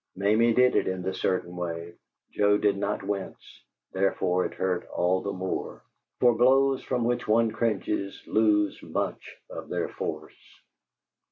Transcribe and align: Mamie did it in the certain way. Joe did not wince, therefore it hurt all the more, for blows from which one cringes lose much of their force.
Mamie 0.15 0.55
did 0.55 0.75
it 0.75 0.87
in 0.87 1.03
the 1.03 1.13
certain 1.13 1.55
way. 1.55 1.93
Joe 2.31 2.57
did 2.57 2.75
not 2.75 3.03
wince, 3.03 3.61
therefore 3.93 4.45
it 4.47 4.55
hurt 4.55 4.87
all 4.89 5.21
the 5.21 5.31
more, 5.31 5.83
for 6.19 6.33
blows 6.33 6.81
from 6.83 7.03
which 7.03 7.27
one 7.27 7.51
cringes 7.51 8.19
lose 8.25 8.81
much 8.81 9.37
of 9.51 9.69
their 9.69 9.89
force. 9.89 10.63